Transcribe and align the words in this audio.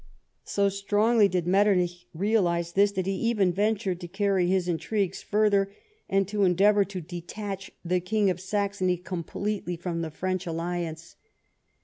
* 0.27 0.43
So 0.55 0.67
strongly 0.67 1.27
did 1.27 1.45
Metternich 1.45 2.07
realise 2.11 2.71
this, 2.71 2.91
that 2.93 3.05
he 3.05 3.11
even 3.11 3.53
ventured 3.53 3.99
to 4.01 4.07
carry 4.07 4.47
his 4.47 4.67
intrigues 4.67 5.21
further, 5.21 5.71
and 6.09 6.27
to 6.27 6.43
endeavour 6.43 6.83
to 6.85 7.01
detach 7.01 7.69
the 7.85 7.99
King 7.99 8.31
of 8.31 8.39
Saxony 8.41 8.97
completely 8.97 9.75
from 9.75 10.01
the 10.01 10.09
French 10.09 10.47
alliance. 10.47 11.17